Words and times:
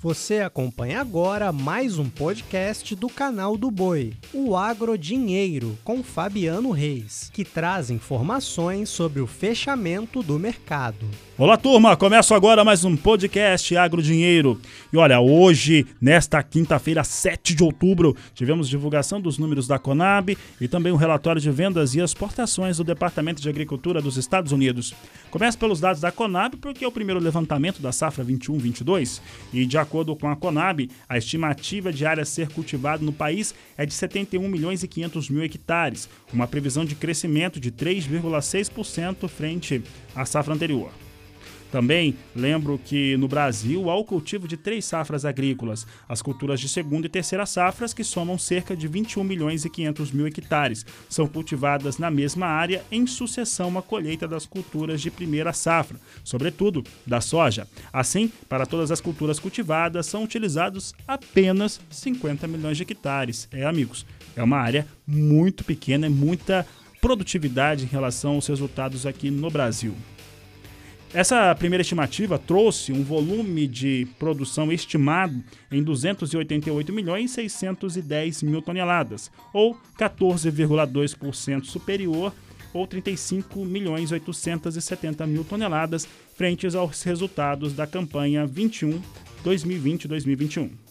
Você 0.00 0.38
acompanha 0.38 1.00
agora 1.00 1.50
mais 1.50 1.98
um 1.98 2.08
podcast 2.08 2.94
do 2.94 3.08
canal 3.08 3.56
do 3.56 3.68
Boi, 3.68 4.12
o 4.32 4.56
Agro 4.56 4.96
Dinheiro, 4.96 5.76
com 5.82 6.04
Fabiano 6.04 6.70
Reis, 6.70 7.28
que 7.34 7.44
traz 7.44 7.90
informações 7.90 8.90
sobre 8.90 9.20
o 9.20 9.26
fechamento 9.26 10.22
do 10.22 10.38
mercado. 10.38 11.04
Olá, 11.36 11.56
turma! 11.56 11.96
Começa 11.96 12.34
agora 12.34 12.64
mais 12.64 12.84
um 12.84 12.96
podcast 12.96 13.76
Agro 13.76 14.00
Dinheiro. 14.00 14.60
E 14.92 14.96
olha, 14.96 15.20
hoje, 15.20 15.84
nesta 16.00 16.42
quinta-feira, 16.44 17.02
7 17.02 17.54
de 17.54 17.62
outubro, 17.64 18.16
tivemos 18.34 18.68
divulgação 18.68 19.20
dos 19.20 19.36
números 19.36 19.66
da 19.66 19.80
Conab 19.80 20.36
e 20.60 20.68
também 20.68 20.92
um 20.92 20.96
relatório 20.96 21.40
de 21.40 21.50
vendas 21.50 21.94
e 21.94 22.00
exportações 22.00 22.76
do 22.76 22.84
Departamento 22.84 23.42
de 23.42 23.48
Agricultura 23.48 24.00
dos 24.00 24.16
Estados 24.16 24.52
Unidos. 24.52 24.94
Começa 25.30 25.58
pelos 25.58 25.80
dados 25.80 26.00
da 26.00 26.10
Conab, 26.10 26.56
porque 26.56 26.84
é 26.84 26.88
o 26.88 26.92
primeiro 26.92 27.20
levantamento 27.20 27.80
da 27.80 27.92
safra 27.92 28.24
21-22 28.24 29.20
e, 29.52 29.66
de 29.66 29.78
acordo 29.98 30.14
com 30.14 30.28
a 30.28 30.36
Conab, 30.36 30.88
a 31.08 31.18
estimativa 31.18 31.92
de 31.92 32.06
área 32.06 32.22
a 32.22 32.26
ser 32.26 32.48
cultivada 32.50 33.04
no 33.04 33.12
país 33.12 33.54
é 33.76 33.84
de 33.84 33.92
71 33.92 34.46
milhões 34.48 34.82
e 34.82 34.88
500 34.88 35.30
mil 35.30 35.42
hectares, 35.42 36.08
uma 36.32 36.46
previsão 36.46 36.84
de 36.84 36.94
crescimento 36.94 37.58
de 37.58 37.72
3,6% 37.72 39.28
frente 39.28 39.82
à 40.14 40.24
safra 40.24 40.54
anterior. 40.54 40.90
Também 41.70 42.16
lembro 42.34 42.80
que 42.82 43.16
no 43.16 43.28
Brasil 43.28 43.90
há 43.90 43.96
o 43.96 44.04
cultivo 44.04 44.48
de 44.48 44.56
três 44.56 44.84
safras 44.84 45.24
agrícolas, 45.24 45.86
as 46.08 46.22
culturas 46.22 46.60
de 46.60 46.68
segunda 46.68 47.06
e 47.06 47.10
terceira 47.10 47.44
safras, 47.44 47.92
que 47.92 48.02
somam 48.02 48.38
cerca 48.38 48.76
de 48.76 48.88
21 48.88 49.22
milhões 49.22 49.64
e 49.64 49.70
500 49.70 50.10
mil 50.12 50.26
hectares. 50.26 50.84
São 51.08 51.26
cultivadas 51.26 51.98
na 51.98 52.10
mesma 52.10 52.46
área 52.46 52.82
em 52.90 53.06
sucessão 53.06 53.76
à 53.76 53.82
colheita 53.82 54.26
das 54.26 54.46
culturas 54.46 55.00
de 55.00 55.10
primeira 55.10 55.52
safra, 55.52 56.00
sobretudo 56.24 56.82
da 57.06 57.20
soja. 57.20 57.66
Assim, 57.92 58.32
para 58.48 58.66
todas 58.66 58.90
as 58.90 59.00
culturas 59.00 59.38
cultivadas, 59.38 60.06
são 60.06 60.24
utilizados 60.24 60.94
apenas 61.06 61.80
50 61.90 62.46
milhões 62.46 62.76
de 62.76 62.82
hectares. 62.82 63.48
É, 63.52 63.64
amigos, 63.64 64.06
é 64.34 64.42
uma 64.42 64.58
área 64.58 64.86
muito 65.06 65.64
pequena, 65.64 66.06
é 66.06 66.10
muita 66.10 66.66
produtividade 67.00 67.84
em 67.84 67.88
relação 67.88 68.34
aos 68.34 68.46
resultados 68.46 69.06
aqui 69.06 69.30
no 69.30 69.50
Brasil. 69.50 69.94
Essa 71.12 71.54
primeira 71.54 71.80
estimativa 71.80 72.38
trouxe 72.38 72.92
um 72.92 73.02
volume 73.02 73.66
de 73.66 74.06
produção 74.18 74.70
estimado 74.70 75.42
em 75.72 75.82
288 75.82 76.92
milhões 76.92 77.30
610 77.30 78.42
mil 78.42 78.60
toneladas, 78.60 79.30
ou 79.54 79.74
14,2% 79.98 81.64
superior 81.64 82.32
ou 82.74 82.86
35 82.86 83.64
milhões 83.64 84.12
870 84.12 85.26
mil 85.26 85.44
toneladas 85.44 86.06
frente 86.36 86.66
aos 86.76 87.02
resultados 87.02 87.72
da 87.72 87.86
campanha 87.86 88.46
21 88.46 89.00
2020-2021. 89.42 90.87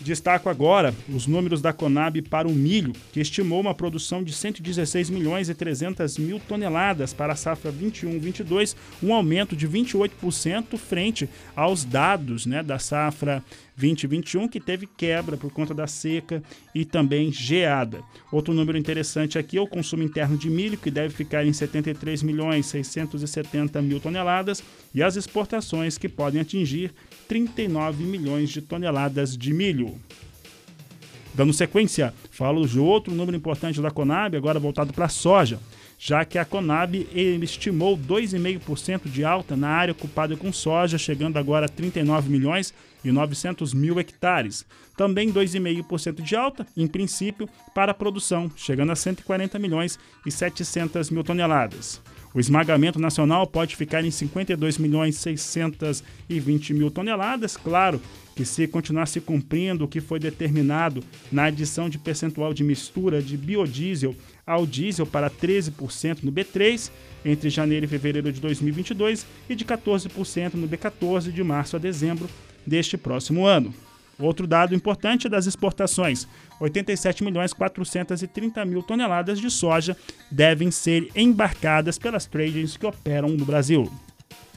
Destaco 0.00 0.48
agora 0.48 0.94
os 1.08 1.26
números 1.26 1.60
da 1.60 1.72
Conab 1.72 2.22
para 2.22 2.46
o 2.46 2.52
milho, 2.52 2.92
que 3.12 3.20
estimou 3.20 3.60
uma 3.60 3.74
produção 3.74 4.22
de 4.22 4.32
116 4.32 5.10
milhões 5.10 5.48
e 5.48 5.54
300 5.54 6.18
mil 6.18 6.40
toneladas 6.40 7.12
para 7.12 7.32
a 7.32 7.36
safra 7.36 7.72
21-22, 7.72 8.76
um 9.02 9.12
aumento 9.12 9.56
de 9.56 9.68
28% 9.68 10.76
frente 10.76 11.28
aos 11.56 11.84
dados 11.84 12.46
né, 12.46 12.62
da 12.62 12.78
safra 12.78 13.42
2021, 13.78 14.48
que 14.48 14.58
teve 14.58 14.86
quebra 14.86 15.36
por 15.36 15.52
conta 15.52 15.72
da 15.72 15.86
seca 15.86 16.42
e 16.74 16.84
também 16.84 17.30
geada. 17.30 18.02
Outro 18.32 18.52
número 18.52 18.76
interessante 18.76 19.38
aqui 19.38 19.56
é 19.56 19.60
o 19.60 19.66
consumo 19.66 20.02
interno 20.02 20.36
de 20.36 20.50
milho, 20.50 20.76
que 20.76 20.90
deve 20.90 21.14
ficar 21.14 21.46
em 21.46 21.52
73 21.52 22.22
milhões 22.22 22.66
670 22.66 23.80
mil 23.80 24.00
toneladas, 24.00 24.62
e 24.92 25.02
as 25.02 25.16
exportações, 25.16 25.96
que 25.96 26.08
podem 26.08 26.40
atingir 26.40 26.92
39 27.28 28.02
milhões 28.02 28.50
de 28.50 28.60
toneladas 28.60 29.36
de 29.36 29.54
milho. 29.54 29.94
Dando 31.34 31.52
sequência, 31.52 32.12
falo 32.32 32.66
de 32.66 32.80
outro 32.80 33.14
número 33.14 33.36
importante 33.36 33.80
da 33.80 33.92
Conab, 33.92 34.36
agora 34.36 34.58
voltado 34.58 34.92
para 34.92 35.04
a 35.04 35.08
soja 35.08 35.60
já 35.98 36.24
que 36.24 36.38
a 36.38 36.44
Conab 36.44 36.94
estimou 37.42 37.98
2,5% 37.98 39.10
de 39.10 39.24
alta 39.24 39.56
na 39.56 39.68
área 39.68 39.92
ocupada 39.92 40.36
com 40.36 40.52
soja, 40.52 40.96
chegando 40.96 41.36
agora 41.36 41.66
a 41.66 41.68
39 41.68 42.30
milhões 42.30 42.72
e 43.04 43.10
900 43.10 43.74
mil 43.74 43.98
hectares. 43.98 44.64
Também 44.96 45.32
2,5% 45.32 46.22
de 46.22 46.36
alta, 46.36 46.66
em 46.76 46.86
princípio, 46.86 47.48
para 47.74 47.90
a 47.92 47.94
produção, 47.94 48.50
chegando 48.56 48.92
a 48.92 48.96
140 48.96 49.58
milhões 49.58 49.98
e 50.24 50.30
700 50.30 51.10
mil 51.10 51.24
toneladas. 51.24 52.00
O 52.38 52.40
esmagamento 52.40 53.00
nacional 53.00 53.48
pode 53.48 53.74
ficar 53.74 54.04
em 54.04 54.12
52 54.12 54.78
milhões 54.78 55.16
620 55.16 56.72
mil 56.72 56.88
toneladas, 56.88 57.56
claro 57.56 58.00
que 58.36 58.44
se 58.44 58.68
continuar 58.68 59.06
se 59.06 59.20
cumprindo 59.20 59.84
o 59.84 59.88
que 59.88 60.00
foi 60.00 60.20
determinado 60.20 61.02
na 61.32 61.46
adição 61.46 61.88
de 61.88 61.98
percentual 61.98 62.54
de 62.54 62.62
mistura 62.62 63.20
de 63.20 63.36
biodiesel 63.36 64.14
ao 64.46 64.64
diesel 64.64 65.04
para 65.04 65.28
13% 65.28 66.22
no 66.22 66.30
B3 66.30 66.92
entre 67.24 67.50
janeiro 67.50 67.86
e 67.86 67.88
fevereiro 67.88 68.32
de 68.32 68.40
2022 68.40 69.26
e 69.50 69.56
de 69.56 69.64
14% 69.64 70.54
no 70.54 70.68
B14 70.68 71.32
de 71.32 71.42
março 71.42 71.74
a 71.74 71.80
dezembro 71.80 72.30
deste 72.64 72.96
próximo 72.96 73.46
ano. 73.46 73.74
Outro 74.18 74.46
dado 74.46 74.74
importante 74.74 75.26
é 75.26 75.30
das 75.30 75.46
exportações. 75.46 76.26
87 76.60 77.22
milhões 77.22 77.52
430 77.52 78.64
mil 78.64 78.82
toneladas 78.82 79.38
de 79.38 79.50
soja 79.50 79.96
devem 80.30 80.70
ser 80.70 81.08
embarcadas 81.14 81.98
pelas 81.98 82.26
tradings 82.26 82.76
que 82.76 82.86
operam 82.86 83.28
no 83.28 83.44
Brasil. 83.44 83.90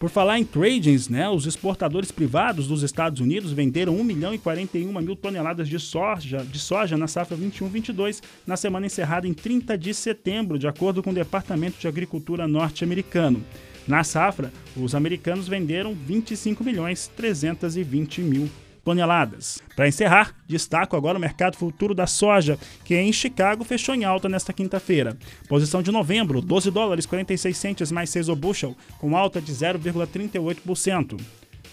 Por 0.00 0.08
falar 0.08 0.38
em 0.38 0.44
tradings, 0.46 1.10
né, 1.10 1.28
os 1.28 1.44
exportadores 1.44 2.10
privados 2.10 2.66
dos 2.66 2.82
Estados 2.82 3.20
Unidos 3.20 3.52
venderam 3.52 3.94
1 3.96 4.02
milhão 4.02 4.32
e 4.32 4.38
41 4.38 4.90
mil 5.02 5.14
toneladas 5.14 5.68
de 5.68 5.78
soja, 5.78 6.38
de 6.38 6.58
soja 6.58 6.96
na 6.96 7.06
safra 7.06 7.36
21-22 7.36 8.22
na 8.46 8.56
semana 8.56 8.86
encerrada 8.86 9.28
em 9.28 9.34
30 9.34 9.76
de 9.76 9.92
setembro, 9.92 10.58
de 10.58 10.66
acordo 10.66 11.02
com 11.02 11.10
o 11.10 11.14
Departamento 11.14 11.78
de 11.78 11.86
Agricultura 11.86 12.48
norte-americano. 12.48 13.44
Na 13.86 14.02
safra, 14.02 14.50
os 14.74 14.94
americanos 14.94 15.46
venderam 15.46 15.94
25 15.94 16.64
milhões 16.64 17.10
320 17.14 18.22
mil 18.22 18.48
toneladas. 18.84 19.60
Para 19.76 19.88
encerrar, 19.88 20.34
destaco 20.46 20.96
agora 20.96 21.18
o 21.18 21.20
mercado 21.20 21.56
futuro 21.56 21.94
da 21.94 22.06
soja, 22.06 22.58
que 22.84 22.94
em 22.94 23.12
Chicago 23.12 23.64
fechou 23.64 23.94
em 23.94 24.04
alta 24.04 24.28
nesta 24.28 24.52
quinta-feira. 24.52 25.16
Posição 25.48 25.82
de 25.82 25.90
novembro, 25.90 26.40
12 26.40 26.70
dólares 26.70 27.06
46 27.06 27.56
centes 27.56 27.92
mais 27.92 28.10
6 28.10 28.28
o 28.28 28.36
bushel, 28.36 28.76
com 28.98 29.16
alta 29.16 29.40
de 29.40 29.52
0,38%. 29.52 31.20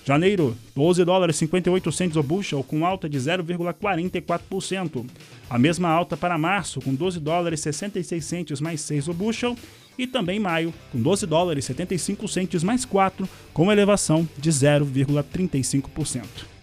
Janeiro, 0.07 0.57
12 0.73 1.03
dólares 1.03 1.35
58 1.35 1.91
centes 1.91 2.16
o 2.16 2.23
bushel, 2.23 2.63
com 2.63 2.85
alta 2.85 3.09
de 3.09 3.17
0,44%. 3.17 5.06
A 5.50 5.59
mesma 5.59 5.90
alta 5.90 6.16
para 6.16 6.38
março, 6.38 6.79
com 6.79 6.96
12 6.96 7.19
dólares 7.19 7.59
66 7.59 8.23
centes 8.23 8.62
mais 8.62 8.79
6 8.79 9.09
o 9.09 9.13
bushel. 9.13 9.57
E 9.97 10.07
também 10.07 10.40
maio, 10.40 10.73
com 10.94 11.01
12 11.01 11.25
dólares 11.25 11.66
75 11.66 12.25
centes 12.28 12.63
mais 12.63 12.85
4, 12.85 13.28
com 13.51 13.69
elevação 13.69 14.25
de 14.38 14.50
0,35%. 14.50 16.56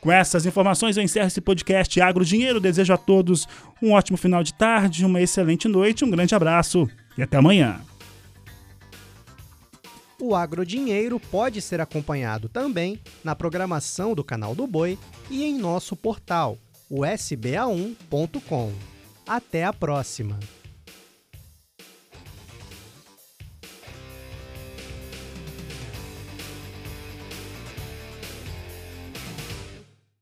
Com 0.00 0.12
essas 0.12 0.46
informações, 0.46 0.96
eu 0.96 1.02
encerro 1.02 1.26
esse 1.26 1.40
podcast 1.40 2.00
Agro 2.00 2.24
Dinheiro. 2.24 2.60
Desejo 2.60 2.92
a 2.92 2.96
todos 2.96 3.48
um 3.82 3.92
ótimo 3.92 4.16
final 4.16 4.42
de 4.42 4.54
tarde, 4.54 5.04
uma 5.04 5.20
excelente 5.20 5.66
noite, 5.66 6.04
um 6.04 6.10
grande 6.10 6.34
abraço 6.34 6.88
e 7.16 7.22
até 7.22 7.36
amanhã. 7.36 7.80
O 10.20 10.34
Agro 10.34 10.66
Dinheiro 10.66 11.20
pode 11.20 11.60
ser 11.60 11.80
acompanhado 11.80 12.48
também 12.48 13.00
na 13.22 13.36
programação 13.36 14.14
do 14.14 14.24
canal 14.24 14.54
do 14.54 14.66
Boi 14.66 14.98
e 15.30 15.44
em 15.44 15.56
nosso 15.56 15.94
portal, 15.94 16.58
o 16.90 17.02
sba1.com. 17.02 18.72
Até 19.26 19.64
a 19.64 19.72
próxima! 19.72 20.38